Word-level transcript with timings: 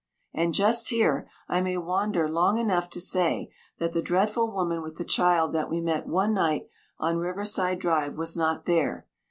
(And 0.33 0.55
just 0.55 0.89
here, 0.89 1.29
I 1.47 1.61
may 1.61 1.77
wander 1.77 2.27
long 2.27 2.57
enough 2.57 2.89
to 2.89 2.99
say 2.99 3.51
that 3.77 3.93
the 3.93 4.01
dreadful 4.01 4.51
woman 4.51 4.81
with 4.81 4.95
the 4.97 5.05
child 5.05 5.53
that 5.53 5.69
we 5.69 5.79
met 5.79 6.07
one 6.07 6.33
night 6.33 6.65
on 6.97 7.17
Riverside 7.19 7.77
Drive 7.77 8.15
was 8.17 8.35
not 8.35 8.65
there. 8.65 9.05